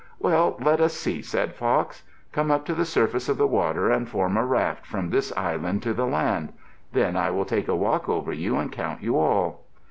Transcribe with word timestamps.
"Well, 0.17 0.57
let 0.59 0.81
us 0.81 0.95
see," 0.95 1.21
said 1.21 1.53
Fox. 1.53 2.01
"Come 2.31 2.49
up 2.49 2.65
to 2.65 2.73
the 2.73 2.85
surface 2.85 3.29
of 3.29 3.37
the 3.37 3.45
water 3.45 3.91
and 3.91 4.09
form 4.09 4.35
a 4.35 4.43
raft 4.43 4.83
from 4.83 5.11
this 5.11 5.31
island 5.37 5.83
to 5.83 5.93
the 5.93 6.07
land. 6.07 6.53
Then 6.91 7.15
I 7.15 7.29
will 7.29 7.45
take 7.45 7.67
a 7.67 7.75
walk 7.75 8.09
over 8.09 8.33
you 8.33 8.57
and 8.57 8.71
count 8.71 9.03
you 9.03 9.19
all." 9.19 9.63